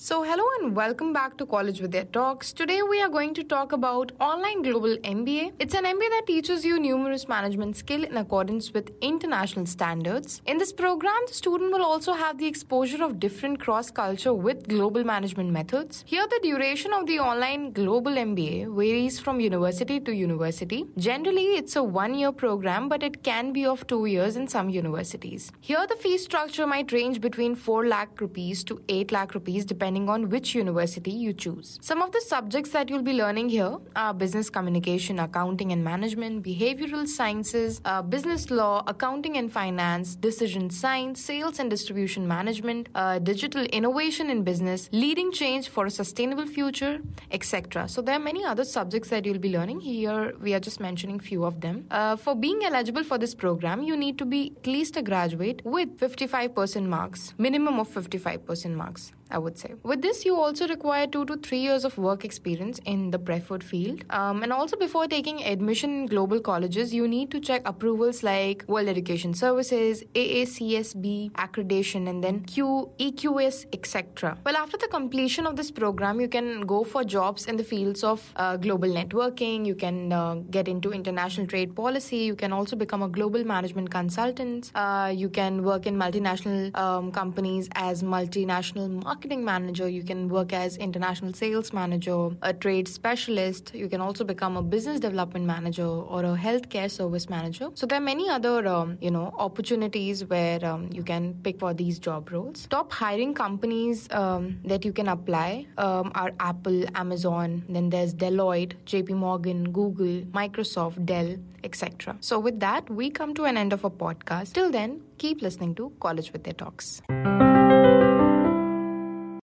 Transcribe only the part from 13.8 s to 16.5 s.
culture with global management methods. Here, the